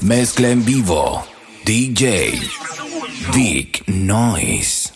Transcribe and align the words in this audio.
Mezcla 0.00 0.48
en 0.48 0.64
vivo. 0.64 1.24
DJ 1.64 2.40
Dick 3.32 3.82
Noise. 3.86 4.87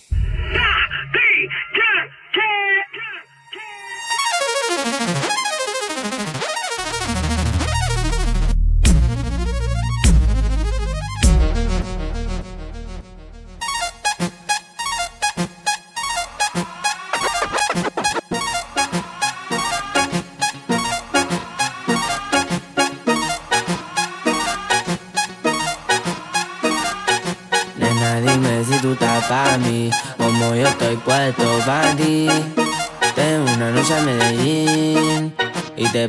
Y 35.93 36.09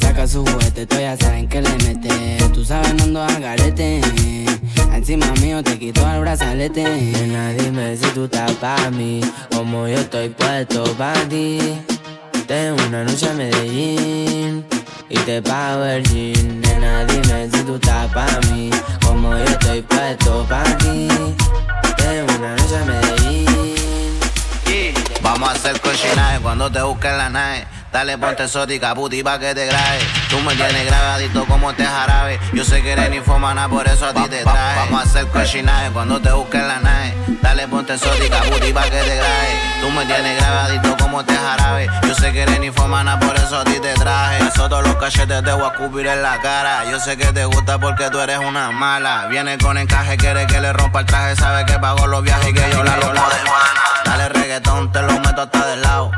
Saca 0.00 0.28
su 0.28 0.44
juguete, 0.46 0.86
tú 0.86 0.96
ya 0.96 1.16
saben 1.16 1.48
que 1.48 1.60
le 1.60 1.70
mete. 1.84 2.38
Tú 2.52 2.64
sabes, 2.64 2.94
no 2.94 3.04
ando 3.04 3.22
a 3.22 3.38
garete. 3.40 4.00
Encima 4.92 5.26
mío 5.40 5.62
te 5.62 5.76
quito 5.76 6.08
el 6.08 6.20
brazalete. 6.20 6.84
Nena, 6.84 7.52
dime 7.52 7.96
si 7.96 8.06
tú 8.10 8.26
estás 8.26 8.52
pa' 8.52 8.90
mí. 8.92 9.20
Como 9.52 9.88
yo 9.88 9.98
estoy 9.98 10.28
puesto 10.28 10.84
pa' 10.96 11.14
ti. 11.28 11.58
Tengo 12.46 12.76
una 12.86 13.02
noche 13.02 13.28
a 13.28 13.32
Medellín 13.32 14.64
y 15.08 15.18
te 15.18 15.42
pago 15.42 15.84
el 15.84 16.04
jean. 16.04 16.60
Nena, 16.60 17.04
dime 17.04 17.48
si 17.52 17.62
tú 17.64 17.74
estás 17.74 18.12
pa' 18.12 18.40
mí, 18.50 18.70
como 19.04 19.36
yo 19.36 19.44
estoy 19.44 19.82
puesto 19.82 20.46
pa' 20.48 20.62
ti. 20.78 21.08
Tengo 21.96 22.34
una 22.38 22.54
noche 22.54 22.76
a 22.76 22.84
Medellín. 22.84 24.14
Vamos 25.22 25.48
a 25.48 25.52
hacer 25.52 25.80
cochinaje 25.80 26.38
cuando 26.40 26.70
te 26.70 26.82
busquen 26.82 27.18
la 27.18 27.30
nave. 27.30 27.73
Dale 27.94 28.18
ponte 28.18 28.42
exótica, 28.42 28.92
puti 28.92 29.22
pa' 29.22 29.38
que 29.38 29.54
te 29.54 29.66
grabe. 29.66 29.98
Tú 30.28 30.40
me 30.40 30.52
tienes 30.56 30.84
grabadito 30.84 31.44
como 31.46 31.72
te 31.74 31.84
jarabe. 31.84 32.40
Yo 32.52 32.64
sé 32.64 32.82
que 32.82 32.90
eres 32.90 33.08
ninfomana, 33.08 33.68
por 33.68 33.86
eso 33.86 34.06
a 34.06 34.12
ti 34.12 34.28
te 34.28 34.42
traje. 34.42 34.80
Vamos 34.80 35.00
a 35.00 35.04
hacer 35.04 35.28
cochinaje 35.28 35.90
cuando 35.92 36.20
te 36.20 36.32
busquen 36.32 36.66
la 36.66 36.80
nave. 36.80 37.14
Dale 37.40 37.68
ponte 37.68 37.94
exótica, 37.94 38.42
puti 38.50 38.72
pa' 38.72 38.82
que 38.82 38.98
te 38.98 39.14
grabe. 39.14 39.60
Tú 39.80 39.90
me 39.92 40.04
tienes 40.06 40.36
grabadito 40.40 40.96
como 40.96 41.24
te 41.24 41.36
jarabe. 41.36 41.88
Yo 42.02 42.16
sé 42.16 42.32
que 42.32 42.42
eres 42.42 42.58
ninfomana, 42.58 43.20
por 43.20 43.36
eso 43.36 43.60
a 43.60 43.64
ti 43.64 43.78
te 43.80 43.94
traje. 43.94 44.44
Eso 44.44 44.68
todos 44.68 44.82
los 44.82 44.96
cachetes 44.96 45.44
te 45.44 45.52
voy 45.52 45.62
a 45.62 45.68
escupir 45.68 46.08
en 46.08 46.20
la 46.20 46.40
cara. 46.40 46.90
Yo 46.90 46.98
sé 46.98 47.16
que 47.16 47.26
te 47.26 47.44
gusta 47.44 47.78
porque 47.78 48.10
tú 48.10 48.18
eres 48.18 48.38
una 48.38 48.72
mala. 48.72 49.28
Viene 49.28 49.56
con 49.58 49.78
encaje, 49.78 50.16
quiere 50.16 50.48
que 50.48 50.60
le 50.60 50.72
rompa 50.72 50.98
el 50.98 51.06
traje. 51.06 51.36
Sabe 51.36 51.64
que 51.64 51.78
pago 51.78 52.08
los 52.08 52.24
viajes 52.24 52.50
y 52.50 52.54
que 52.54 52.70
yo 52.72 52.82
la 52.82 52.96
mana. 52.96 53.22
Dale 54.04 54.28
reggaetón, 54.30 54.90
te 54.90 55.00
lo 55.00 55.12
meto 55.20 55.42
hasta 55.42 55.64
del 55.66 55.80
lado. 55.80 56.10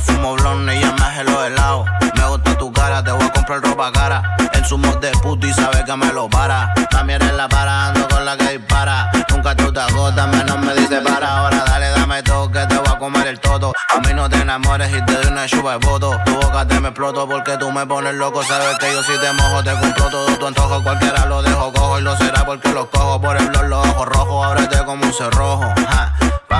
Fumo 0.00 0.34
blonde 0.34 0.80
ya 0.80 0.92
me 0.92 1.24
los 1.24 1.46
helados. 1.46 1.88
Me 2.14 2.26
gusta 2.26 2.56
tu 2.56 2.72
cara, 2.72 3.02
te 3.02 3.12
voy 3.12 3.24
a 3.24 3.32
comprar 3.32 3.60
ropa 3.60 3.92
cara. 3.92 4.36
En 4.52 4.64
su 4.64 4.78
mod 4.78 4.98
de 4.98 5.10
puto 5.22 5.46
y 5.46 5.52
sabe 5.52 5.84
que 5.84 5.96
me 5.96 6.12
lo 6.12 6.28
para. 6.28 6.72
También 6.90 7.22
en 7.22 7.36
la 7.36 7.48
para, 7.48 7.88
ando 7.88 8.08
con 8.08 8.24
la 8.24 8.36
que 8.36 8.58
dispara. 8.58 9.10
Nunca 9.30 9.54
tú 9.54 9.72
te 9.72 9.80
agotas, 9.80 10.28
menos 10.28 10.58
me 10.58 10.74
dice 10.74 11.00
para. 11.00 11.38
Ahora 11.38 11.64
dale, 11.66 11.90
dame 11.90 12.22
todo, 12.22 12.50
que 12.50 12.66
te 12.66 12.76
voy 12.76 12.88
a 12.88 12.98
comer 12.98 13.26
el 13.26 13.40
todo. 13.40 13.72
A 13.94 14.00
mí 14.00 14.14
no 14.14 14.28
te 14.28 14.36
enamores 14.36 14.90
y 14.90 15.04
te 15.04 15.12
doy 15.14 15.26
una 15.26 15.46
chupa 15.46 15.72
de 15.72 15.86
voto. 15.86 16.18
Tu 16.24 16.34
boca 16.34 16.66
te 16.66 16.80
me 16.80 16.88
exploto 16.88 17.28
porque 17.28 17.56
tú 17.58 17.70
me 17.70 17.86
pones 17.86 18.14
loco. 18.14 18.42
Sabes 18.42 18.78
que 18.78 18.92
yo 18.92 19.02
si 19.02 19.16
te 19.18 19.32
mojo, 19.32 19.62
te 19.62 19.72
compro 19.72 20.08
todo 20.10 20.38
tu 20.38 20.46
antojo. 20.46 20.82
Cualquiera 20.82 21.26
lo 21.26 21.42
dejo 21.42 21.72
cojo 21.72 21.98
y 21.98 22.02
lo 22.02 22.16
será 22.16 22.44
porque 22.44 22.70
lo 22.70 22.90
cojo 22.90 23.20
por 23.20 23.36
el 23.36 23.48
blog, 23.48 23.64
los 23.64 23.86
ojos 23.86 24.06
rojos. 24.06 24.46
Ábrete 24.46 24.84
como 24.84 25.04
un 25.04 25.12
cerrojo. 25.12 25.64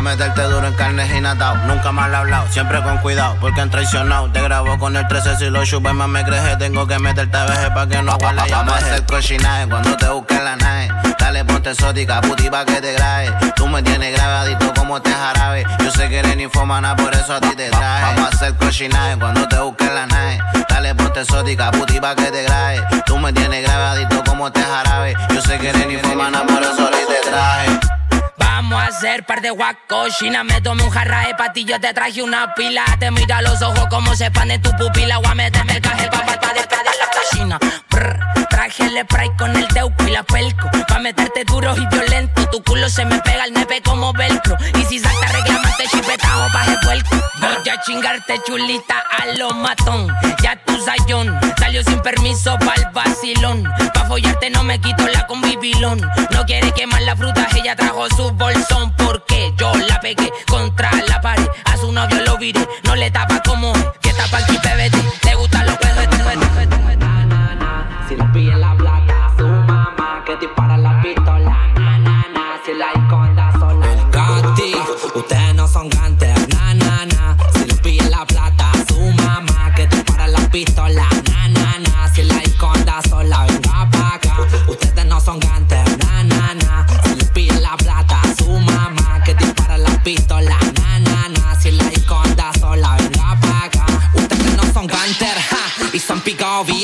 Pa' 0.00 0.04
meterte 0.04 0.42
duro 0.44 0.66
en 0.66 0.72
carne 0.72 1.06
y 1.14 1.20
natao. 1.20 1.56
Nunca 1.66 1.90
he 1.90 2.16
hablado, 2.16 2.48
siempre 2.48 2.82
con 2.82 2.96
cuidado, 2.98 3.36
porque 3.38 3.60
han 3.60 3.68
traicionado. 3.68 4.32
Te 4.32 4.40
grabo 4.40 4.78
con 4.78 4.96
el 4.96 5.06
13 5.06 5.36
si 5.36 5.50
lo 5.50 5.62
chupas 5.66 5.92
más 5.92 6.08
me 6.08 6.24
creje. 6.24 6.56
Tengo 6.56 6.86
que 6.86 6.98
meterte 6.98 7.36
a 7.36 7.44
veje 7.44 7.70
pa' 7.70 7.86
que 7.86 8.00
no 8.00 8.16
ya 8.18 8.56
Vamos 8.56 8.72
a 8.72 8.76
hacer 8.78 9.04
cochinaje 9.04 9.68
cuando 9.68 9.94
te 9.98 10.08
busque 10.08 10.36
la 10.42 10.56
nave. 10.56 10.88
Dale, 11.18 11.44
ponte 11.44 11.72
exótica, 11.72 12.22
puti 12.22 12.48
pa' 12.48 12.64
que 12.64 12.80
te 12.80 12.94
grabe. 12.94 13.30
Tú 13.54 13.68
me 13.68 13.82
tienes 13.82 14.16
grabadito 14.16 14.72
como 14.72 15.02
te 15.02 15.10
jarabe. 15.10 15.66
Yo 15.84 15.90
sé 15.90 16.08
que 16.08 16.20
eres 16.20 16.34
ninfomana, 16.34 16.96
por 16.96 17.12
eso 17.14 17.34
a 17.34 17.40
ti 17.42 17.54
te 17.54 17.68
traje. 17.68 18.14
Vamos 18.14 18.32
a 18.32 18.36
hacer 18.36 18.56
cochinaje 18.56 19.18
cuando 19.18 19.46
te 19.48 19.58
busque 19.58 19.84
la 19.84 20.06
nave. 20.06 20.38
Dale, 20.66 20.94
ponte 20.94 21.20
exótica, 21.20 21.70
puti 21.72 22.00
pa' 22.00 22.14
que 22.14 22.30
te 22.30 22.44
grabe. 22.44 22.82
Tú 23.04 23.18
me 23.18 23.34
tienes 23.34 23.62
grabadito 23.64 24.24
como 24.24 24.50
te 24.50 24.62
jarabe. 24.62 25.14
Yo 25.28 25.42
sé 25.42 25.58
que 25.58 25.68
eres 25.68 25.86
ninfomana, 25.86 26.42
por 26.46 26.62
eso 26.62 26.86
a 26.86 26.90
ti 26.90 27.00
te 27.06 27.28
traje. 27.28 27.99
Vamos 28.62 28.78
a 28.78 28.88
hacer 28.88 29.24
par 29.24 29.40
de 29.40 29.48
guacochina. 29.48 30.44
Me 30.44 30.60
tomé 30.60 30.82
un 30.82 30.90
jarra 30.90 31.26
de 31.26 31.34
patillo, 31.34 31.80
te 31.80 31.94
traje 31.94 32.22
una 32.22 32.52
pila. 32.54 32.84
Te 32.98 33.10
mira 33.10 33.40
los 33.40 33.62
ojos 33.62 33.86
como 33.88 34.14
se 34.14 34.26
expande 34.26 34.58
tu 34.58 34.70
pupila. 34.72 35.16
Voy 35.16 35.30
a 35.30 35.34
meterme 35.34 35.76
el 35.76 35.80
caje 35.80 36.06
pa' 36.08 36.26
pa' 36.26 36.52
de 36.52 36.60
la 36.60 37.10
cocina. 37.10 37.58
traje 38.50 38.84
el 38.84 39.00
spray 39.00 39.30
con 39.38 39.56
el 39.56 39.66
teuco 39.68 40.04
y 40.06 40.10
la 40.10 40.24
pelco. 40.24 40.68
Pa' 40.86 40.98
meterte 40.98 41.44
duro 41.44 41.74
y 41.74 41.86
violento. 41.86 42.50
Tu 42.50 42.62
culo 42.62 42.90
se 42.90 43.06
me 43.06 43.18
pega 43.20 43.44
al 43.44 43.54
nepe 43.54 43.80
como 43.80 44.12
velcro. 44.12 44.58
Chingarte 47.84 48.40
chulita 48.46 49.02
a 49.10 49.26
lo 49.38 49.52
matón. 49.52 50.06
Ya 50.42 50.56
tu 50.64 50.78
sayón 50.84 51.38
salió 51.58 51.82
sin 51.82 52.00
permiso 52.00 52.58
pa'l 52.58 52.86
vacilón. 52.92 53.64
Pa' 53.94 54.04
follarte 54.04 54.50
no 54.50 54.62
me 54.62 54.78
quito 54.80 55.06
la 55.08 55.26
convivilón. 55.26 56.00
No 56.30 56.44
quiere 56.44 56.72
quemar 56.72 57.02
la 57.02 57.16
fruta, 57.16 57.48
ella 57.56 57.74
trajo 57.76 58.06
su 58.16 58.30
bolsón. 58.32 58.94
Porque 58.96 59.54
yo 59.56 59.72
la 59.88 60.00
pegué 60.00 60.30
contra 60.46 60.90
la 61.08 61.20
pared. 61.20 61.48
A 61.64 61.76
su 61.78 61.90
novio 61.90 62.20
lo 62.22 62.36
viré, 62.36 62.66
no 62.84 62.96
le 62.96 63.10
tapa 63.10 63.40
como 63.42 63.72
que 64.00 64.12
tapa 64.12 64.38
el 64.38 64.46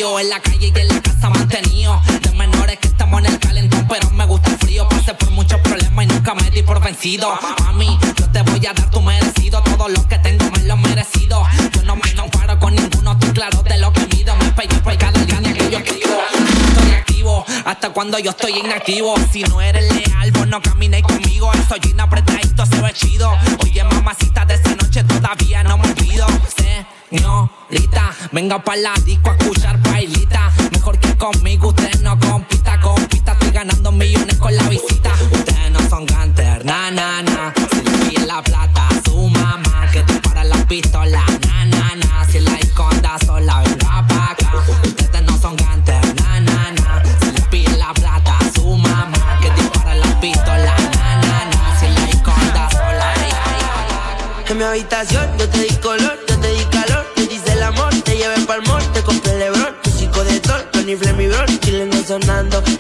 en 0.07 0.29
la 0.31 0.41
calle 0.41 0.73
y 0.75 0.79
en 0.79 0.89
la 0.89 1.03
casa 1.03 1.29
mantenido. 1.31 2.01
De 2.23 2.31
menores 2.33 2.79
que 2.79 2.89
estamos 2.89 3.21
en 3.21 3.27
el 3.27 3.39
calentón, 3.41 3.87
pero 3.89 4.09
me 4.11 4.25
gusta 4.25 4.51
el 4.51 4.59
frío. 4.59 4.89
Pasé 4.89 5.15
por 5.15 5.31
muchos 5.33 5.61
problemas 5.61 6.05
y 6.05 6.09
nunca 6.09 6.35
me 6.35 6.49
di 6.51 6.63
por 6.63 6.81
vencido. 6.81 7.37
Mami, 7.61 7.99
yo 8.17 8.31
te 8.31 8.43
voy 8.43 8.65
a 8.67 8.73
dar 8.73 8.89
tu 8.91 9.03
merecido. 9.03 9.63
Todo 9.63 9.89
lo 9.89 10.07
que 10.07 10.19
tengo 10.19 10.45
me 10.53 10.61
lo 10.61 10.77
merecido. 10.77 11.43
Yo 11.75 11.83
no 11.83 11.97
me 11.97 12.15
comparo 12.15 12.59
con 12.59 12.75
ninguno, 12.75 13.13
estoy 13.13 13.31
claro 13.31 13.63
de 13.63 13.79
lo 13.79 13.93
que 13.93 14.07
mido. 14.15 14.37
Me 14.37 14.51
pegué 14.53 14.77
por 14.77 14.97
cada 14.97 15.19
línea 15.19 15.53
que 15.53 15.71
yo 15.71 15.79
escribo. 15.79 16.19
Estoy 16.69 16.93
activo 16.93 17.45
hasta 17.65 17.91
cuando 17.91 18.19
yo 18.21 18.31
estoy 18.31 18.53
inactivo. 18.59 19.15
Si 19.33 19.43
no 19.43 19.61
eres 19.61 19.93
leal, 19.93 20.31
vos 20.33 20.47
no 20.47 20.63
caminéis 20.63 21.05
conmigo. 21.05 21.53
Estoy 21.53 21.81
bien 21.81 22.01
apretadito, 22.01 22.65
se 22.65 22.81
ve 22.81 22.93
chido. 22.93 23.37
Oye, 23.65 23.83
mamacita, 23.83 24.45
de 24.45 24.55
esa 24.55 24.75
noche 24.77 25.03
todavía 25.03 25.65
no 25.65 25.79
me 25.79 25.91
olvido. 25.91 26.27
Venga 28.33 28.63
pa' 28.63 28.77
la 28.77 28.93
disco 29.05 29.31
a 29.31 29.37
escuchar 29.37 29.81
bailita. 29.83 30.53
Mejor 30.73 30.99
que 30.99 31.17
conmigo, 31.17 31.69
usted 31.69 32.01
no 32.01 32.19
compita, 32.19 32.79
compita. 32.81 33.33
Estoy 33.33 33.51
ganando 33.51 33.93
millones 33.93 34.37
con 34.37 34.55
la 34.55 34.63
visita. 34.69 35.11
sonando. 62.21 62.76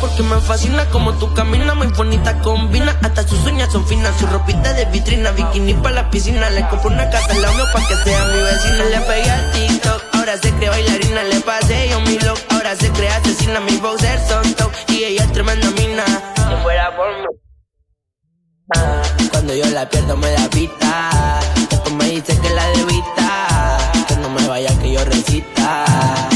porque 0.00 0.22
me 0.22 0.40
fascina 0.40 0.84
como 0.86 1.12
tú 1.14 1.32
caminas, 1.34 1.76
muy 1.76 1.86
bonita 1.88 2.38
combina. 2.40 2.96
Hasta 3.02 3.26
sus 3.26 3.44
uñas 3.46 3.72
son 3.72 3.86
finas, 3.86 4.18
su 4.18 4.26
ropita 4.26 4.72
de 4.72 4.84
vitrina, 4.86 5.30
bikini 5.30 5.74
para 5.74 5.96
la 5.96 6.10
piscina. 6.10 6.50
Le 6.50 6.66
compré 6.68 6.88
una 6.88 7.08
casa 7.08 7.32
la 7.34 7.40
lado 7.40 7.66
para 7.72 7.86
que 7.86 7.94
sea 7.96 8.24
mi 8.26 8.42
vecina. 8.42 8.84
Le 8.84 9.00
pegué 9.00 9.30
al 9.30 9.50
TikTok, 9.52 10.02
ahora 10.14 10.38
se 10.38 10.52
cree 10.54 10.70
bailarina, 10.70 11.22
le 11.24 11.40
pasé 11.40 11.88
yo 11.88 12.00
mi 12.00 12.18
look. 12.18 12.38
Ahora 12.50 12.74
se 12.76 12.90
cree 12.90 13.10
asesina, 13.10 13.60
mi 13.60 13.76
boxer 13.76 14.20
son 14.26 14.54
top 14.54 14.72
y 14.88 15.04
ella 15.04 15.24
es 15.24 15.32
tremenda 15.32 15.70
mina. 15.70 16.04
Si 16.04 16.62
fuera 16.62 16.96
por 16.96 17.08
mí. 17.08 17.26
Cuando 19.30 19.54
yo 19.54 19.66
la 19.66 19.88
pierdo 19.88 20.16
me 20.16 20.30
da 20.30 20.48
pita, 20.50 21.40
después 21.70 21.94
me 21.94 22.04
dice 22.06 22.38
que 22.38 22.50
la 22.50 22.66
debita, 22.68 23.78
que 24.08 24.16
no 24.16 24.30
me 24.30 24.46
vaya 24.46 24.76
que 24.80 24.92
yo 24.92 25.04
recita. 25.04 26.29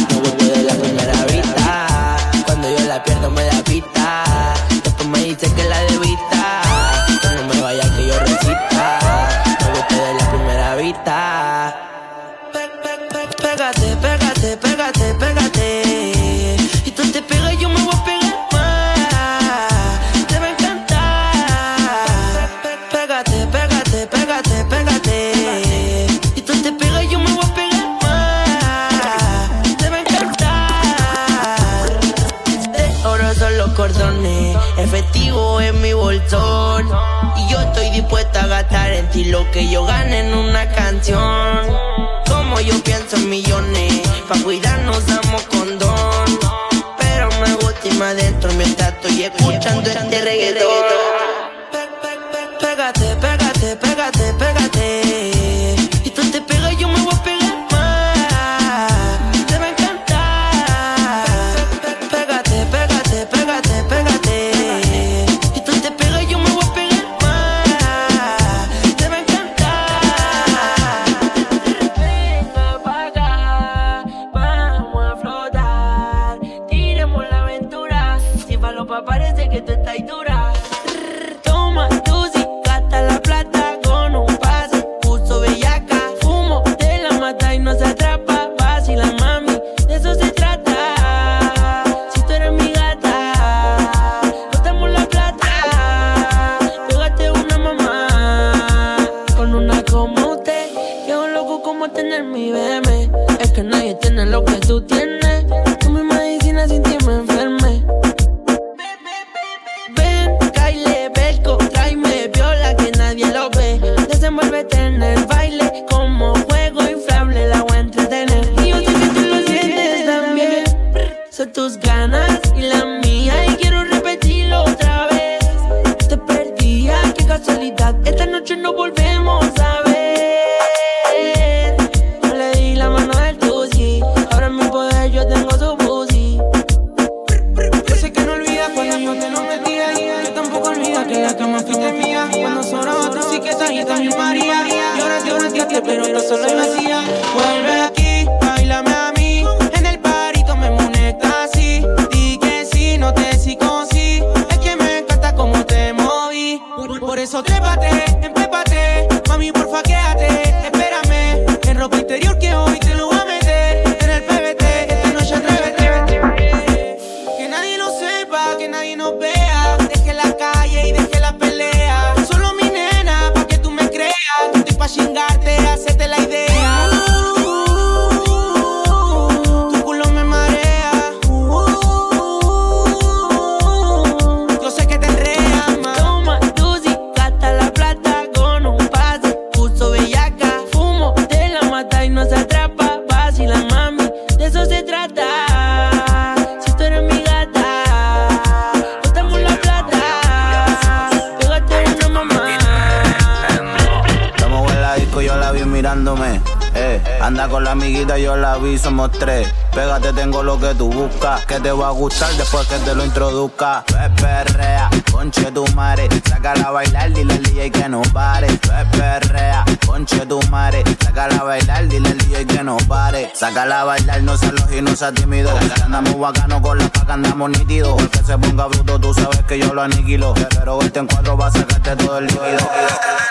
Después 212.37 212.67
que 212.69 212.77
te 212.81 212.95
lo 212.95 213.03
introduzca. 213.03 213.83
Perrea, 214.21 214.91
conche 215.15 215.51
tu 215.53 215.65
madre. 215.75 216.09
Sácala 216.29 216.65
a 216.65 216.71
bailar, 216.71 217.13
dile 217.13 217.35
al 217.35 217.43
DJ 217.43 217.71
que 217.71 217.89
no 217.89 218.03
pare. 218.13 218.49
Perrea, 218.91 219.65
conche 219.87 220.27
tu 220.27 220.41
madre. 220.51 220.83
Sácala 221.01 221.37
a 221.37 221.45
bailar, 221.45 221.89
dile 221.89 222.09
al 222.09 222.19
DJ 222.19 222.47
que 222.47 222.65
no 222.65 222.77
pare. 222.89 223.31
Sácala 223.35 223.83
a 223.83 223.85
bailar, 223.85 224.23
no 224.23 224.37
seas 224.37 224.53
y 224.77 224.83
no 224.83 224.95
seas 224.97 225.15
tímido. 225.15 225.51
Andamos 225.85 226.19
bacano 226.19 226.61
con 226.61 226.79
la 226.79 226.89
paca, 226.89 227.15
andamos 227.15 227.51
nítidos. 227.51 228.01
El 228.01 228.11
que 228.11 228.25
se 228.25 228.37
ponga 228.37 228.67
bruto, 228.67 228.99
tú 228.99 229.15
sabes 229.15 229.43
que 229.45 229.59
yo 229.59 229.73
lo 229.73 229.83
aniquilo. 229.83 230.35
Pero 230.35 230.81
este 230.83 230.99
en 230.99 231.07
cuatro 231.07 231.37
va 231.37 231.47
a 231.47 231.53
sacarte 231.53 231.97
todo 231.97 232.19
el 232.19 232.27
líquido. 232.27 232.69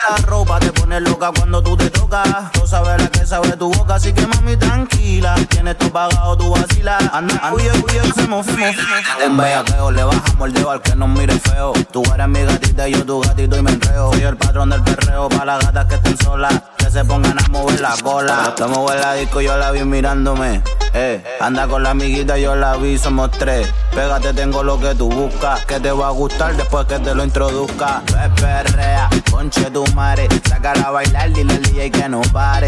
La 0.09 0.17
ropa 0.25 0.59
te 0.59 0.71
pone 0.71 0.99
loca 1.01 1.31
cuando 1.35 1.61
tú 1.61 1.75
te 1.75 1.89
tocas. 1.89 2.51
Tú 2.53 2.65
sabes 2.65 3.01
la 3.01 3.09
que 3.09 3.25
sabe 3.25 3.57
tu 3.57 3.73
boca, 3.73 3.95
así 3.95 4.13
que 4.13 4.25
mami 4.25 4.55
tranquila. 4.55 5.35
Tienes 5.49 5.77
tu 5.77 5.89
pagado, 5.91 6.37
tu 6.37 6.49
vacila. 6.49 6.97
Anda, 7.11 7.51
huye, 7.53 7.71
huye, 7.71 7.99
hacemos 7.99 8.45
fila. 8.45 8.73
En 9.23 9.35
bellaqueo 9.37 9.91
le 9.91 10.03
bajamos 10.03 10.47
el 10.47 10.53
dedo 10.53 10.71
al 10.71 10.81
que 10.81 10.95
nos 10.95 11.09
mire 11.09 11.37
feo. 11.39 11.72
Tú 11.91 12.03
eres 12.13 12.27
mi 12.27 12.43
gatita 12.43 12.87
yo 12.87 13.05
tu 13.05 13.21
gatito 13.21 13.57
y 13.57 13.61
me 13.61 13.71
enreo. 13.71 14.11
Soy 14.13 14.23
el 14.23 14.37
patrón 14.37 14.69
del 14.69 14.81
perreo 14.83 15.29
para 15.29 15.45
las 15.45 15.65
gatas 15.65 15.85
que 15.85 15.95
estén 15.95 16.17
solas. 16.17 16.53
Que 16.77 16.89
se 16.89 17.05
pongan 17.05 17.37
a 17.37 17.47
mover 17.49 17.79
la 17.79 17.95
cola. 18.01 18.45
Estamos 18.49 18.77
mover 18.77 18.99
la 18.99 19.13
disco, 19.13 19.41
yo 19.41 19.57
la 19.57 19.71
vi 19.71 19.83
mirándome. 19.83 20.61
Eh, 20.95 21.23
anda 21.39 21.67
con 21.67 21.81
la 21.81 21.89
amiguita, 21.91 22.37
yo 22.37 22.55
la 22.55 22.75
vi, 22.75 22.97
somos 22.97 23.31
tres. 23.31 23.67
Pégate, 23.95 24.33
tengo 24.33 24.63
lo 24.63 24.79
que 24.79 24.93
tú 24.93 25.09
buscas. 25.09 25.65
Que 25.65 25.79
te 25.79 25.91
va 25.91 26.07
a 26.07 26.11
gustar 26.11 26.55
después 26.55 26.85
que 26.85 26.99
te 26.99 27.15
lo 27.15 27.23
introduzca. 27.23 28.01
Perrea, 28.39 29.09
conche 29.31 29.71
tu 29.71 29.85
madre. 29.93 30.27
Sácala 30.47 30.83
a 30.83 30.91
bailar, 30.91 31.31
dile 31.33 31.53
al 31.53 31.61
DJ 31.63 31.91
que 31.91 32.09
no 32.09 32.21
pare. 32.31 32.67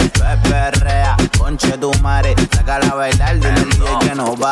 Perrea, 0.49 1.15
conche 1.37 1.77
tu 1.77 1.91
madre. 2.01 2.35
Sácala 2.51 2.87
a 2.87 2.95
bailar, 2.95 3.39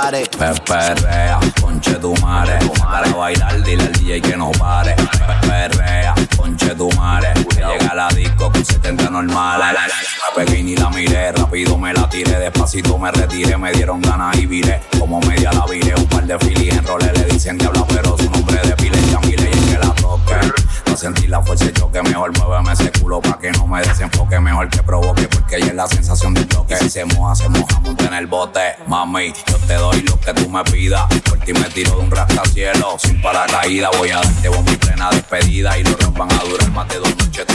pare. 0.03 0.27
Perrea, 0.65 1.39
conche 1.61 1.93
tu 1.99 2.13
madre. 2.21 2.59
Sácala 2.75 3.07
a 3.07 3.15
bailar, 3.15 3.63
dile 3.63 3.83
al 3.83 3.91
DJ 3.93 4.21
que 4.21 4.35
no 4.35 4.51
pare. 4.51 4.95
Perrea, 5.41 6.13
conche 6.37 6.75
tu 6.75 6.89
madre. 6.91 7.33
Llega 7.55 7.93
la 7.93 8.07
disco 8.09 8.51
con 8.51 8.65
70 8.65 9.09
normales. 9.09 9.91
Pegué 10.35 10.59
y 10.59 10.75
la 10.75 10.89
miré. 10.89 11.31
Rápido 11.31 11.77
me 11.77 11.93
la 11.93 12.09
tiré. 12.09 12.37
Despacito 12.39 12.97
me 12.97 13.11
retiré. 13.11 13.57
Me 13.57 13.71
dieron 13.71 14.01
ganas 14.01 14.37
y 14.37 14.45
viré. 14.45 14.81
Como 14.99 15.19
media 15.21 15.51
la 15.53 15.65
viré. 15.65 15.95
Un 15.95 16.07
par 16.07 16.25
de 16.25 16.37
filis 16.39 16.73
en 16.73 16.85
roles 16.85 17.11
le 17.13 17.25
dicen 17.25 17.57
que 17.57 17.65
habla, 17.65 17.85
pero 17.87 18.17
su 18.17 18.29
nombre 18.29 18.59
de 18.61 18.75
pile 18.75 18.97
es 18.97 19.11
Yamile 19.11 19.49
y 19.49 19.71
que 19.71 19.79
la 19.79 19.93
toque. 19.95 20.35
Sentir 20.95 21.29
la 21.29 21.41
fuerza 21.41 21.65
y 21.65 21.73
choque, 21.73 22.01
mejor 22.03 22.31
muéveme 22.37 22.73
ese 22.73 22.91
culo 22.91 23.19
pa' 23.19 23.37
que 23.39 23.51
no 23.51 23.67
me 23.67 23.81
desenfoque. 23.81 24.39
Mejor 24.39 24.69
que 24.69 24.83
provoque, 24.83 25.27
porque 25.27 25.57
ella 25.57 25.67
es 25.67 25.75
la 25.75 25.87
sensación 25.87 26.33
de 26.33 26.43
bloque. 26.45 26.77
Si 26.77 26.89
se 26.89 27.05
moja, 27.05 27.35
se 27.35 27.49
moja, 27.49 27.79
monte 27.79 28.05
en 28.05 28.13
el 28.13 28.27
bote. 28.27 28.75
Mami, 28.87 29.33
yo 29.47 29.57
te 29.67 29.73
doy 29.73 30.01
lo 30.01 30.19
que 30.19 30.33
tú 30.33 30.49
me 30.49 30.63
pidas. 30.63 31.05
Por 31.23 31.39
ti 31.39 31.53
me 31.53 31.69
tiro 31.69 31.97
de 31.97 31.97
un 31.97 32.11
rascacielos 32.11 33.01
sin 33.01 33.21
paracaídas. 33.21 33.91
Voy 33.97 34.11
a 34.11 34.17
darte 34.17 34.49
bomba 34.49 34.71
mi 34.71 34.77
plena 34.77 35.09
despedida. 35.09 35.77
Y 35.77 35.83
los 35.83 35.99
rock 35.99 36.17
van 36.17 36.31
a 36.31 36.43
durar 36.43 36.71
más 36.71 36.87
de 36.87 36.95
dos 36.99 37.17
noches 37.17 37.47
de 37.47 37.53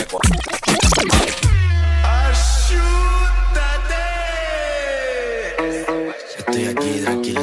Estoy 6.39 6.65
aquí 6.67 7.01
tranquilito, 7.03 7.38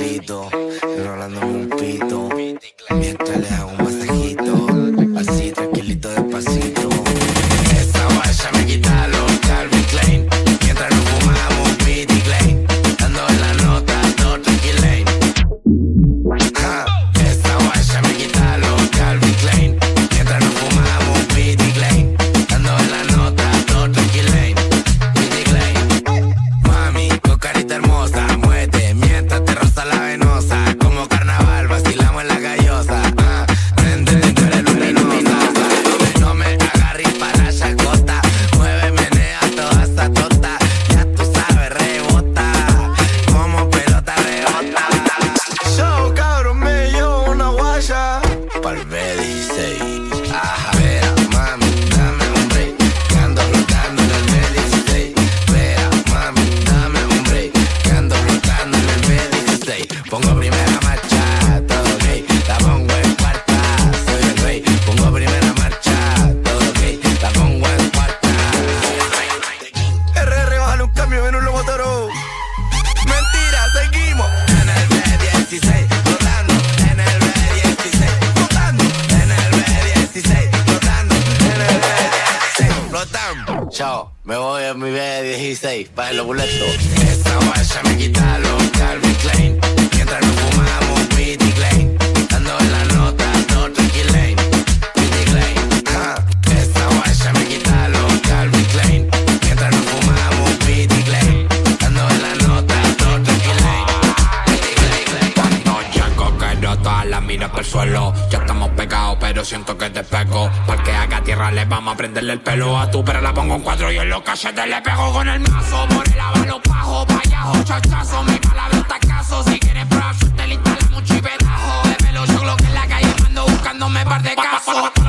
que 111.45 111.51
haga 111.51 111.51
tierra 111.51 111.51
le 111.51 111.65
vamos 111.65 111.93
a 111.93 111.97
prenderle 111.97 112.33
el 112.33 112.41
pelo 112.41 112.77
a 112.77 112.89
tu 112.89 113.03
pero 113.03 113.21
la 113.21 113.33
pongo 113.33 113.55
en 113.55 113.61
cuatro 113.61 113.91
y 113.91 113.97
en 113.97 114.09
los 114.09 114.21
cachetes 114.21 114.67
le 114.67 114.81
pego 114.81 115.13
con 115.13 115.27
el 115.27 115.39
mazo. 115.39 115.87
Por 115.89 116.07
el 116.07 116.17
lava 116.17 116.45
los 116.45 116.61
bajos, 116.63 117.05
payajo, 117.05 117.63
chachazo. 117.63 118.23
Mi 118.23 118.37
palabra 118.39 118.77
está 118.77 118.99
caso. 118.99 119.43
Si 119.43 119.59
quieres 119.59 119.85
probar 119.85 120.15
suerte, 120.15 120.47
le 120.47 120.53
instalamos 120.55 120.97
un 120.97 121.03
chipetajo. 121.03 121.87
De 121.87 121.95
pelo 121.95 122.25
yo 122.25 122.57
que 122.57 122.65
en 122.65 122.73
la 122.73 122.87
calle 122.87 123.13
mando 123.23 123.45
buscándome 123.45 124.05
par 124.05 124.23
de 124.23 124.35
casos. 124.35 125.04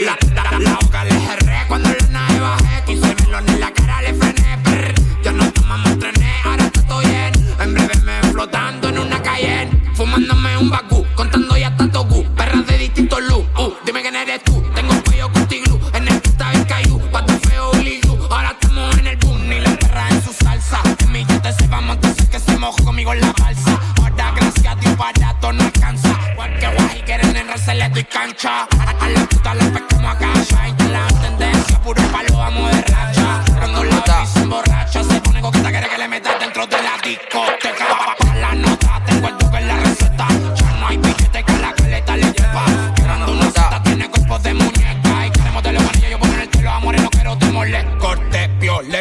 La, 0.00 0.16
la, 0.34 0.49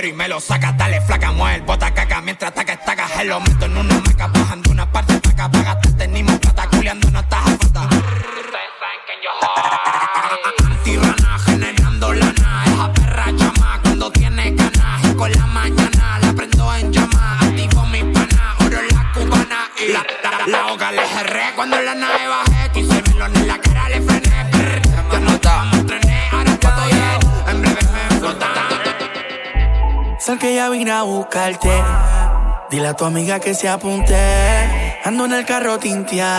y 0.06 0.14
me 0.14 0.28
lo 0.28 0.40
saca, 0.40 0.72
Dale 0.74 1.02
flaca, 1.02 1.32
mueve 1.32 1.56
el 1.58 1.62
bota 1.64 1.94
caca. 1.94 2.22
Mientras 2.22 2.54
taca, 2.54 2.74
estacas, 2.74 3.26
lo 3.26 3.40
meto 3.42 3.66
en 3.66 3.78
una 3.78 4.00
maca. 4.00 4.28
Bajando 4.28 4.72
una 4.72 4.92
parte, 4.92 5.20
taca, 5.20 5.50
paga. 5.50 5.80
Te 5.82 5.92
tenemos 5.94 6.40
plata, 6.40 6.68
culiando 6.70 7.10
no 7.12 7.20
estás 7.20 7.59
Que 30.38 30.54
ya 30.54 30.70
vine 30.70 30.92
a 30.92 31.02
buscarte. 31.02 31.72
Dile 32.70 32.88
a 32.90 32.94
tu 32.94 33.04
amiga 33.04 33.40
que 33.40 33.56
se 33.56 33.68
apunte. 33.68 34.16
Ando 35.04 35.26
en 35.26 35.34
el 35.34 35.44
carro 35.44 35.80
tinteado. 35.80 36.30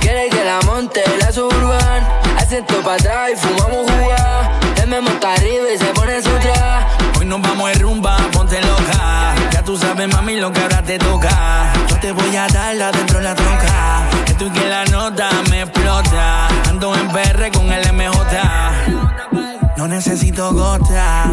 Quiere 0.00 0.28
que 0.28 0.44
la 0.44 0.60
monte 0.66 1.02
la 1.18 1.32
suburban. 1.32 2.06
Acento 2.36 2.82
para 2.82 2.96
atrás 2.96 3.30
y 3.32 3.36
fumamos 3.36 3.90
jugar. 3.90 4.58
Me 4.86 5.00
monta 5.02 5.34
arriba 5.34 5.70
y 5.74 5.78
se 5.78 5.86
pone 5.86 6.22
su 6.22 6.30
traje. 6.30 6.86
Hoy 7.18 7.26
nos 7.26 7.42
vamos 7.42 7.70
de 7.70 7.78
rumba, 7.78 8.16
ponte 8.32 8.60
loca. 8.60 9.34
Ya 9.50 9.62
tú 9.62 9.76
sabes, 9.76 10.08
mami, 10.08 10.36
lo 10.36 10.52
que 10.52 10.60
ahora 10.60 10.82
te 10.82 10.98
toca. 10.98 11.72
Yo 11.88 11.98
te 12.00 12.12
voy 12.12 12.36
a 12.36 12.46
dar 12.48 12.74
la 12.74 12.92
dentro 12.92 13.18
de 13.18 13.24
la 13.24 13.34
tronca. 13.34 14.08
Que 14.24 14.34
tú 14.34 14.46
y 14.46 14.50
que 14.50 14.68
la 14.68 14.84
nota 14.86 15.30
me 15.50 15.62
explota. 15.62 16.48
Ando 16.68 16.94
en 16.94 17.08
PR 17.08 17.50
con 17.52 17.72
el 17.72 17.92
MJ. 17.92 19.47
No 19.88 19.94
necesito 19.94 20.52
gota. 20.52 21.32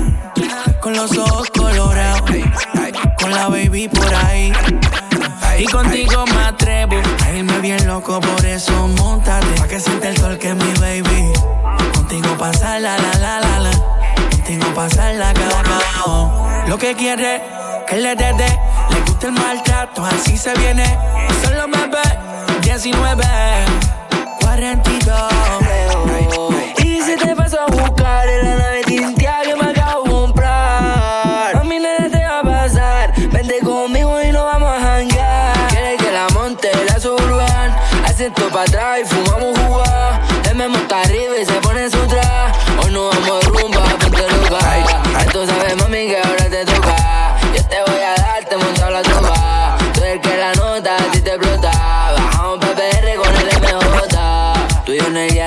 Con 0.79 0.93
los 0.93 1.17
ojos 1.17 1.49
colorados. 1.49 2.21
Con 3.19 3.31
la 3.31 3.49
baby 3.49 3.89
por 3.89 4.15
ahí. 4.15 4.53
Y 5.59 5.65
contigo 5.65 6.23
me 6.25 6.41
atrevo 6.41 6.95
a 7.25 7.31
irme 7.31 7.59
bien 7.59 7.85
loco, 7.85 8.21
por 8.21 8.45
eso 8.45 8.87
montate. 8.87 9.59
Pa' 9.59 9.67
que 9.67 9.77
siente 9.77 10.07
el 10.07 10.17
sol 10.17 10.37
que 10.37 10.51
es 10.51 10.55
mi 10.55 10.71
baby. 10.79 11.33
Contigo 11.95 12.29
pasa 12.37 12.79
la 12.79 12.97
la 12.97 13.11
la 13.19 13.39
la 13.41 13.59
la. 13.59 13.71
Contigo 14.31 14.73
pasa 14.73 15.11
la 15.11 15.33
cada 15.33 15.61
cada. 15.61 16.65
Lo 16.67 16.77
que 16.77 16.95
quiere 16.95 17.43
que 17.89 17.97
le 17.97 18.15
dé, 18.15 18.31
le 18.31 19.01
gusta 19.05 19.27
el 19.27 19.33
maltrato, 19.33 20.05
así 20.05 20.37
se 20.37 20.53
viene. 20.53 20.85
Solo 21.43 21.67
me 21.67 21.87
ve 21.87 22.03
19, 22.61 23.25
42. 24.39 25.15
Y 26.85 27.01
si 27.01 27.15
te 27.17 27.35
paso 27.35 27.59
a 27.59 27.65
buscar 27.65 28.24
en 28.87 29.15
tintia 29.15 29.41
que 29.43 29.55
me 29.55 29.71
acabo 29.71 30.03
de 30.03 30.09
comprar. 30.09 31.55
A 31.55 31.63
mí 31.63 31.79
nada 31.79 32.09
te 32.09 32.23
va 32.23 32.39
a 32.39 32.43
pasar. 32.43 33.13
Vente 33.31 33.59
conmigo 33.59 34.21
y 34.21 34.31
nos 34.31 34.43
vamos 34.45 34.69
a 34.69 34.79
janguear. 34.79 35.67
Quiere 35.69 35.97
que 35.97 36.11
la 36.11 36.27
monte 36.33 36.71
la 36.87 36.99
suburban. 36.99 37.75
Acento 38.05 38.49
para 38.49 38.63
atrás 38.63 38.99
y 39.01 39.05
fumamos 39.05 39.57
jugar. 39.59 40.21
Él 40.49 40.55
me 40.55 40.67
monta 40.67 41.01
arriba 41.01 41.37
y 41.41 41.45
se 41.45 41.53
pone 41.53 41.89
su 41.89 41.99
traje. 42.07 42.53
Hoy 42.83 42.91
nos 42.91 43.13
vamos 43.15 43.39
de 43.41 43.49
rumba, 43.49 43.83
ponte 43.99 44.21
loca. 44.21 44.59
Ya 45.19 45.25
tú 45.31 45.45
sabes, 45.45 45.75
mami, 45.77 46.07
que 46.07 46.17
ahora 46.17 46.49
te 46.49 46.65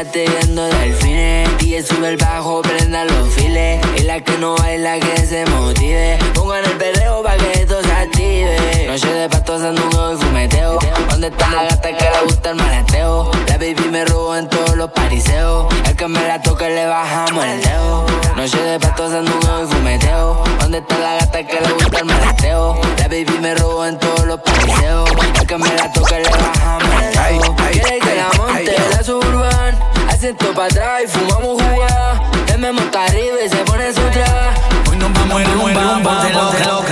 yate 0.04 0.26
viendo 0.28 0.64
delfines. 0.64 1.48
Y 1.62 1.74
él 1.74 1.84
sube 1.84 2.08
el 2.08 2.16
bajo, 2.16 2.62
prenda 2.62 3.04
los 3.04 3.28
files. 3.34 3.80
Y 3.96 4.02
la 4.02 4.20
que 4.20 4.36
no 4.38 4.56
baila 4.56 4.98
que 5.00 5.26
se 5.26 5.44
motive. 5.46 6.18
Pongan 6.34 6.64
el 6.64 6.76
perreo 6.76 7.22
pa' 7.22 7.36
que 7.36 7.60
esto 7.60 7.82
se 7.82 7.92
active. 7.92 8.86
Noche 8.86 9.12
de 9.12 9.28
pasto 9.28 9.58
sandungo 9.58 10.12
y 10.12 10.16
fumeteo. 10.16 10.78
¿Dónde 11.10 11.28
está 11.28 11.50
la 11.50 11.64
gata 11.64 11.88
que 11.96 12.04
le 12.04 12.20
gusta 12.26 12.50
el 12.50 12.56
maleteo? 12.56 13.30
La 13.48 13.56
baby 13.58 13.88
me 13.90 14.04
robó 14.04 14.36
en 14.36 14.48
todos 14.48 14.76
los 14.76 14.90
pariseos. 14.90 15.66
El 15.84 15.96
que 15.96 16.08
me 16.08 16.22
la 16.28 16.40
toque 16.42 16.68
le 16.68 16.86
bajamos 16.86 17.44
el 17.44 17.60
dedo. 17.60 18.06
Noche 18.36 18.62
de 18.62 18.78
pasto 18.78 19.10
sandungo 19.10 19.62
y 19.64 19.66
fumeteo. 19.66 20.44
¿Dónde 20.60 20.78
está 20.78 20.98
la 20.98 21.14
gata 21.16 21.44
que 21.44 21.60
le 21.60 21.72
gusta 21.72 21.98
el 21.98 22.04
maleteo? 22.04 22.80
La 22.98 23.08
baby 23.08 23.38
me 23.40 23.54
robó 23.56 23.84
en 23.84 23.98
todos 23.98 24.26
los 24.26 24.40
pariseos. 24.40 25.10
El 25.40 25.46
que 25.46 25.58
me 25.58 25.74
la 25.74 25.92
toque 25.92 26.20
le 26.20 26.30
bajamos 26.30 26.94
el 27.02 27.12
dedo. 27.12 27.56
Quiere 27.72 27.98
que 27.98 28.14
la 28.14 28.30
monte 28.36 28.76
la 28.90 29.02
suburban. 29.02 29.87
Acento 30.18 30.52
para 30.52 30.66
atrás 30.66 31.02
y 31.04 31.06
fumamos 31.06 31.62
jugar. 31.62 32.20
Él 32.52 32.58
me 32.58 32.72
monta 32.72 33.04
arriba 33.04 33.36
y 33.46 33.48
se 33.48 33.56
pone 33.58 33.92
su 33.92 34.00
traje. 34.10 34.60
Hoy 34.90 34.96
nos 34.96 35.12
vamos 35.12 35.38
de 35.38 35.44
rumba, 35.44 36.00
ponte 36.02 36.32
loca. 36.32 36.82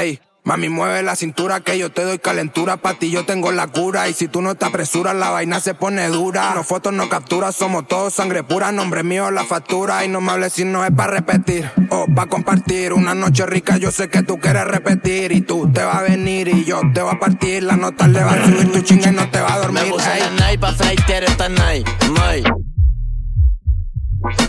Ey, 0.00 0.20
mami, 0.44 0.68
mueve 0.68 1.02
la 1.02 1.16
cintura 1.16 1.60
que 1.60 1.78
yo 1.78 1.90
te 1.90 2.02
doy 2.02 2.18
calentura. 2.18 2.76
Pa' 2.78 2.94
ti 2.94 3.10
yo 3.10 3.24
tengo 3.24 3.52
la 3.52 3.66
cura. 3.68 4.08
Y 4.08 4.14
si 4.14 4.28
tú 4.28 4.42
no 4.42 4.54
te 4.54 4.66
apresuras, 4.66 5.14
la 5.14 5.30
vaina 5.30 5.60
se 5.60 5.74
pone 5.74 6.06
dura. 6.08 6.54
No 6.54 6.64
fotos, 6.64 6.92
no 6.92 7.08
capturas, 7.08 7.54
somos 7.54 7.86
todos 7.86 8.14
sangre 8.14 8.42
pura. 8.42 8.72
Nombre 8.72 9.02
mío, 9.02 9.30
la 9.30 9.44
factura. 9.44 10.04
Y 10.04 10.08
no 10.08 10.20
me 10.20 10.32
hables 10.32 10.52
si 10.54 10.64
no 10.64 10.84
es 10.84 10.90
para 10.90 11.12
repetir. 11.12 11.70
O 11.90 12.06
pa' 12.14 12.26
compartir 12.26 12.92
una 12.92 13.14
noche 13.14 13.46
rica. 13.46 13.76
Yo 13.76 13.90
sé 13.90 14.08
que 14.08 14.22
tú 14.22 14.38
quieres 14.38 14.64
repetir. 14.64 15.32
Y 15.32 15.40
tú 15.42 15.70
te 15.72 15.82
vas 15.82 15.96
a 15.96 16.02
venir 16.02 16.48
y 16.48 16.64
yo 16.64 16.80
te 16.94 17.02
voy 17.02 17.14
a 17.14 17.18
partir. 17.18 17.62
La 17.62 17.76
nota 17.76 18.06
le 18.06 18.22
va 18.22 18.32
a 18.32 18.44
subir 18.44 18.72
tu 18.72 18.80
chinga 18.80 19.10
y 19.10 19.14
no 19.14 19.28
te 19.30 19.40
va 19.40 19.54
a 19.54 19.58
dormir. 19.58 19.84
Me 19.84 19.90
puse 19.90 20.12
Ey. 20.12 20.20
la 20.20 20.30
night 20.46 20.60
pa' 20.60 20.70
esta 20.70 21.48
night. 21.48 21.86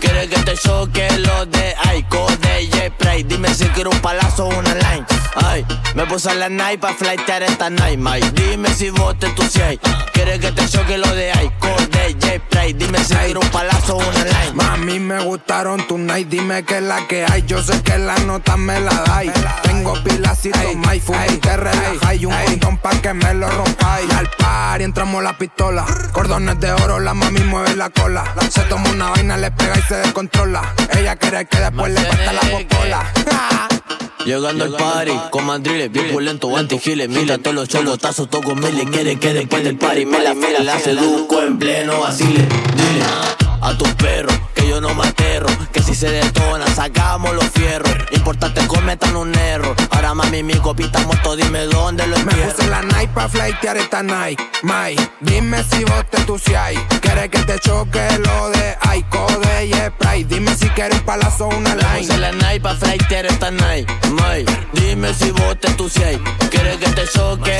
Quiere 0.00 0.28
que 0.28 0.38
te 0.40 0.54
choque 0.54 1.08
lo 1.18 1.46
de 1.46 1.74
Aiko 1.88 2.26
de 2.42 2.68
J-Play. 2.70 3.22
Dime 3.22 3.54
si 3.54 3.64
quiero 3.68 3.90
un 3.90 3.98
palazo 4.00 4.46
o 4.46 4.58
una 4.58 4.74
line. 4.74 5.06
Ay, 5.34 5.64
me 5.94 6.04
puse 6.04 6.34
la 6.34 6.50
night 6.50 6.78
pa' 6.78 6.92
flightear 6.92 7.42
esta 7.42 7.70
night, 7.70 7.98
may. 7.98 8.20
Dime 8.32 8.68
si 8.74 8.90
vos 8.90 9.18
te 9.18 9.26
entusias. 9.26 9.78
Quiere 10.12 10.38
que 10.38 10.52
te 10.52 10.68
choque 10.68 10.98
lo 10.98 11.08
de 11.14 11.32
Aiko 11.32 11.74
de 11.90 12.12
J-Play. 12.20 12.74
Dime 12.74 13.02
si 13.02 13.14
quiero 13.14 13.40
un 13.40 13.48
palazo 13.48 13.96
o 13.96 13.98
una 13.98 14.24
line. 14.24 14.52
Mami, 14.54 14.98
me 15.00 15.24
gustaron 15.24 15.86
tu 15.86 15.96
night, 15.96 16.28
dime 16.28 16.64
qué 16.64 16.76
es 16.76 16.82
la 16.82 17.06
que 17.06 17.24
hay. 17.24 17.42
Yo 17.46 17.62
sé 17.62 17.82
que 17.82 17.96
la 17.96 18.16
nota 18.18 18.58
me 18.58 18.78
la 18.78 18.92
dais. 19.06 19.32
Tengo 19.62 19.94
pilas 20.04 20.44
y 20.44 20.50
toma 20.50 20.94
y 20.96 21.00
te 21.38 21.56
relaja. 21.56 22.14
Y 22.14 22.26
un 22.26 22.34
montón 22.34 22.76
pa' 22.76 23.00
que 23.00 23.14
me 23.14 23.32
lo 23.32 23.48
rompáis. 23.48 24.12
Al 24.12 24.28
par 24.38 24.82
y 24.82 24.84
entramos 24.84 25.22
la 25.22 25.38
pistola. 25.38 25.86
Cordones 26.12 26.60
de 26.60 26.72
oro, 26.72 27.00
la 27.00 27.14
mami 27.14 27.40
mueve 27.40 27.74
la 27.74 27.88
cola. 27.88 28.34
Se 28.50 28.60
toma 28.64 28.90
una 28.90 29.10
vaina, 29.10 29.38
le 29.38 29.50
pega 29.62 29.78
y 29.78 29.82
se 29.82 29.96
descontrola. 29.96 30.74
Ella 30.98 31.16
quiere 31.16 31.46
que 31.46 31.58
después 31.58 31.92
le 31.92 32.00
parta 32.00 32.32
la 32.32 32.40
popola. 32.40 33.12
Llegando 34.24 34.64
al 34.64 34.72
party 34.74 35.12
con 35.30 35.46
mandriles, 35.46 35.90
bien 35.90 36.12
pulento, 36.12 36.56
antigiles. 36.56 37.08
Mira 37.08 37.38
todos 37.38 37.54
los 37.54 37.68
cholotazos, 37.68 38.30
toco 38.30 38.54
miles. 38.54 38.86
Quiere 38.90 39.18
que 39.18 39.34
después 39.34 39.64
del 39.64 39.76
party 39.76 40.06
me 40.06 40.20
la 40.20 40.34
me 40.34 40.58
la 40.60 40.78
seduzco 40.78 41.42
en 41.42 41.58
pleno 41.58 42.00
vacile. 42.00 42.46
Dile 42.76 43.41
a 43.62 43.76
tus 43.78 43.88
perros 43.94 44.34
que 44.54 44.68
yo 44.68 44.80
no 44.80 44.94
me 44.94 45.06
aterro. 45.06 45.48
Que 45.72 45.82
si 45.82 45.94
se 45.94 46.10
detona, 46.10 46.66
sacamos 46.74 47.34
los 47.34 47.48
fierros. 47.50 47.92
Importante 48.12 48.66
cometan 48.66 49.16
un 49.16 49.34
error. 49.34 49.74
Ahora 49.90 50.14
mami, 50.14 50.42
mi 50.42 50.54
copita 50.54 50.98
muerto, 51.00 51.36
dime 51.36 51.60
dónde 51.66 52.06
lo 52.06 52.16
Me 52.18 52.22
entierro. 52.32 52.52
puse 52.52 52.66
la 52.68 52.82
night 52.82 53.10
pa' 53.10 53.28
flightear 53.28 53.76
esta 53.76 54.02
night. 54.02 54.38
Mai, 54.62 54.96
dime 55.20 55.62
si 55.64 55.84
vos 55.84 56.04
te 56.10 56.18
entusias. 56.18 56.72
Quieres 57.00 57.28
que 57.30 57.38
te 57.40 57.58
choque 57.60 58.00
lo 58.18 58.50
de 58.50 58.76
Aiko 58.82 59.26
de 59.42 59.70
J-Play. 59.70 60.24
Dime 60.24 60.54
si 60.56 60.68
quieres 60.70 60.98
un 60.98 61.04
palazo 61.04 61.46
o 61.46 61.56
una 61.56 61.74
Me 61.74 61.82
line. 61.82 61.98
puse 62.06 62.18
la 62.18 62.32
night 62.32 62.62
pa' 62.62 62.74
flightear 62.74 63.26
esta 63.26 63.50
night, 63.50 63.88
may. 64.20 64.44
Dime 64.72 65.14
si 65.14 65.30
vos 65.30 65.58
te 65.60 65.68
entusias. 65.68 66.18
Quieres 66.50 66.76
que 66.78 66.90
te 66.90 67.06
choque 67.08 67.56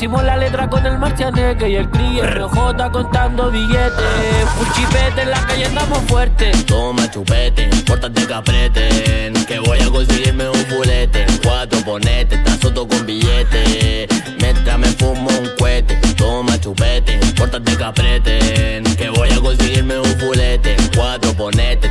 Hicimos 0.00 0.24
la 0.24 0.38
letra 0.38 0.66
con 0.66 0.86
el 0.86 0.98
marcianeque 0.98 1.68
y 1.68 1.76
el 1.76 1.90
cri 1.90 2.22
RJ 2.22 2.90
contando 2.90 3.50
billetes. 3.50 4.46
Puchipete 4.56 5.20
en 5.20 5.30
la 5.30 5.46
calle 5.46 5.66
andamos 5.66 5.98
fuertes. 6.08 6.64
Toma 6.64 7.10
chupete, 7.10 7.68
pórtate 7.86 8.26
que 8.26 8.32
apreten 8.32 9.34
Que 9.44 9.58
voy 9.58 9.78
a 9.78 9.90
conseguirme 9.90 10.48
un 10.48 10.64
fulete 10.64 11.26
Cuatro 11.42 11.80
ponete, 11.84 12.38
tan 12.38 12.58
soto 12.62 12.88
con 12.88 13.04
billete. 13.04 14.08
Mientras 14.40 14.78
me 14.78 14.86
fumo 14.86 15.28
un 15.38 15.50
cohete. 15.58 15.96
Toma 16.16 16.58
chupete, 16.58 17.20
pórtate 17.36 17.76
que 17.76 17.84
apreten 17.84 18.84
Que 18.96 19.10
voy 19.10 19.28
a 19.28 19.38
conseguirme 19.38 19.98
un 19.98 20.18
fulete 20.18 20.76
Cuatro 20.96 21.34
ponete, 21.34 21.89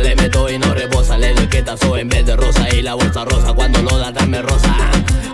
le 0.00 0.16
meto 0.16 0.48
y 0.48 0.58
no 0.58 0.72
rebosa, 0.72 1.18
le 1.18 1.34
doy 1.34 1.46
quetazo 1.46 1.96
en 1.96 2.08
vez 2.08 2.24
de 2.24 2.36
rosa 2.36 2.68
y 2.74 2.82
la 2.82 2.94
bolsa 2.94 3.24
rosa. 3.24 3.52
Cuando 3.52 3.82
lo 3.82 3.98
da 3.98 4.10
dame 4.12 4.40
rosa. 4.42 4.74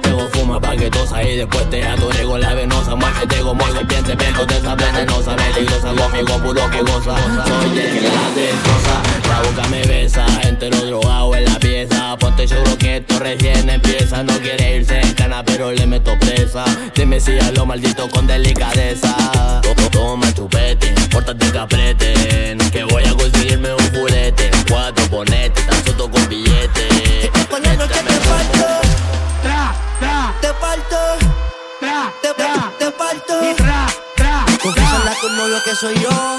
Luego 0.05 0.29
fuma 0.31 0.61
pa' 0.61 0.77
que 0.77 0.91
tosa 0.91 1.23
y 1.23 1.37
después 1.37 1.69
te 1.71 1.85
atorego 1.85 2.39
la 2.39 2.55
venosa, 2.55 2.95
muévete 2.95 3.41
como 3.41 3.65
serpiente, 3.73 4.17
pero 4.17 4.47
de 4.47 4.59
esa 4.59 4.75
venenosa, 4.75 5.37
peligrosa, 5.37 5.89
conmigo 5.89 6.39
puro 6.39 6.71
que 6.71 6.81
goza. 6.83 7.17
Soy 7.47 7.79
el 7.79 7.99
que 7.99 8.09
la 8.09 8.31
destroza, 8.35 9.03
la 9.29 9.41
boca 9.43 9.69
me 9.69 9.83
besa, 9.83 10.27
entero 10.43 10.79
drogado 10.79 11.35
en 11.37 11.45
la 11.45 11.59
pieza, 11.59 12.17
ponte 12.19 12.47
seguro 12.47 12.77
que 12.79 12.99
esto 12.99 13.19
recién 13.19 13.69
empieza, 13.69 14.23
no 14.23 14.39
quiere 14.39 14.77
irse 14.77 15.01
en 15.01 15.13
cana, 15.15 15.45
pero 15.45 15.73
le 15.73 15.87
meto 15.87 16.17
presa, 16.19 16.65
dime 16.95 17.21
si 17.21 17.39
a 17.39 17.51
lo 17.53 17.67
maldito 17.67 18.09
con 18.09 18.27
delicadeza. 18.27 19.15
Toma 19.91 20.33
chupete, 20.35 20.93
pórtate 21.11 21.51
caprete, 21.51 22.57
que 22.73 22.85
voy 22.85 23.05
a 23.05 23.15
conseguirme 23.15 23.73
un 23.73 23.84
ponete, 25.25 25.63
tan 25.63 25.85
soto 25.85 26.09
con 26.09 26.29
billete. 26.29 27.31
Con 27.51 27.63
la 27.63 27.75
noche 27.75 27.95
este 27.95 28.13
te 28.13 28.29
parto, 28.29 28.67
tra, 29.43 29.75
tra, 29.99 30.35
te 30.41 30.53
parto, 30.61 30.97
tra, 31.81 32.13
te, 32.23 32.35
tra, 32.35 32.73
te 32.79 32.91
parto, 32.91 33.51
y 33.51 33.55
tra, 33.55 33.87
tra. 34.17 34.45
Confesarla 34.63 35.11
a 35.11 35.21
tu 35.21 35.29
novio 35.31 35.63
que 35.65 35.75
soy 35.75 35.95
yo. 36.01 36.39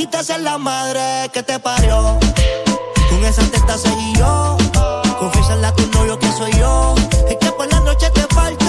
maldita 0.00 0.24
sea 0.24 0.38
la 0.38 0.56
madre 0.56 1.28
que 1.30 1.42
te 1.42 1.58
parió. 1.58 2.18
Con 3.10 3.22
esa 3.22 3.42
teta 3.42 3.76
seguí 3.76 4.14
yo. 4.16 4.56
Confiésale 5.18 5.66
a 5.66 5.74
tu 5.74 5.86
novio 5.88 6.18
que 6.18 6.32
soy 6.32 6.52
yo. 6.52 6.94
Es 7.28 7.36
que 7.36 7.52
por 7.52 7.70
la 7.70 7.80
noche 7.80 8.08
te 8.14 8.22
falto. 8.34 8.64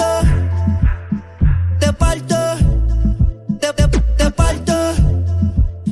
Te 1.80 1.90
falto. 1.94 2.36
Te, 3.58 3.72
te, 3.72 3.88
te 3.88 4.30
falto. 4.32 4.74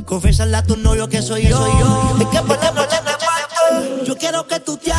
Confiésale 0.05 0.57
a 0.59 0.63
tu 0.63 0.77
novio 0.77 1.09
que 1.09 1.23
soy 1.23 1.49
yo. 1.49 1.67
Es 2.21 2.27
que 2.27 2.43
por 2.43 2.63
la 2.63 2.73
noche 2.73 2.99
te 2.99 3.25
falto. 3.25 4.05
Yo 4.05 4.19
quiero 4.19 4.47
que 4.47 4.61
tú 4.61 4.77
te 4.77 4.93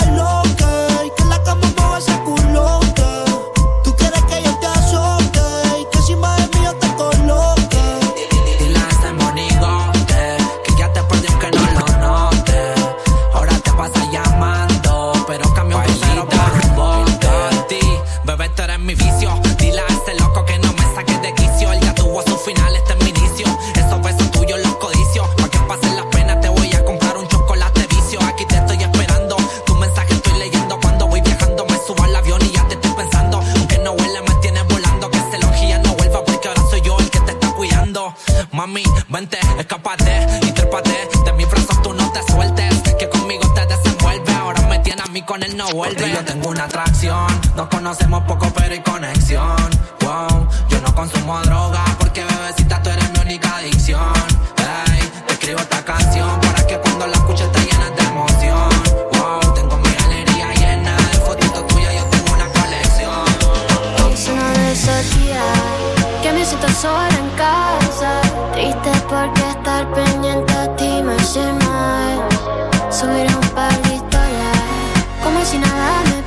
nada 75.62 76.10
me 76.10 76.21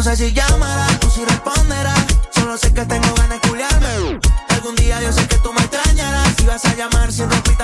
No 0.00 0.04
sé 0.04 0.16
si 0.16 0.32
llamará 0.32 0.86
o 1.06 1.10
si 1.10 1.22
responderá. 1.26 1.92
Solo 2.30 2.56
sé 2.56 2.72
que 2.72 2.86
tengo 2.86 3.14
ganas 3.16 3.38
de 3.38 3.46
culiarme. 3.46 4.18
Algún 4.48 4.74
día 4.76 4.98
yo 5.02 5.12
sé 5.12 5.28
que 5.28 5.36
tú 5.36 5.52
me 5.52 5.60
extrañarás. 5.60 6.36
Si 6.38 6.46
vas 6.46 6.64
a 6.64 6.74
llamar 6.74 7.12
siendo 7.12 7.36
pico 7.42 7.59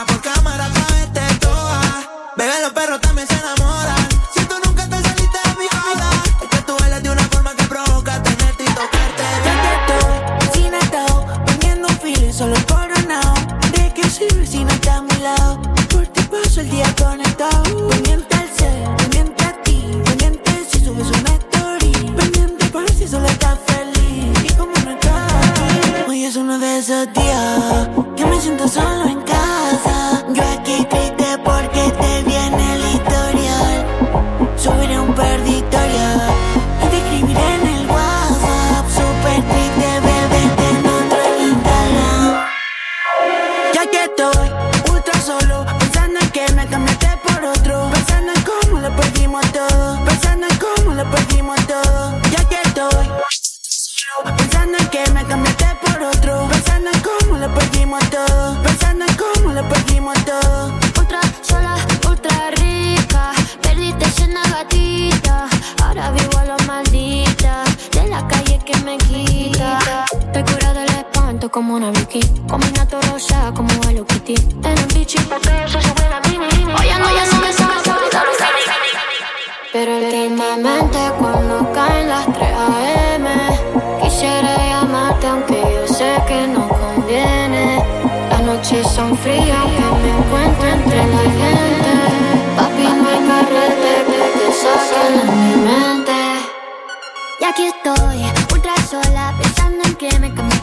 aquí 97.56 97.64
estoy, 97.68 98.22
ultra 98.52 98.74
sola, 98.88 99.34
pensando 99.40 99.82
en 99.84 99.94
que 99.94 100.18
me 100.18 100.34
cambié 100.34 100.55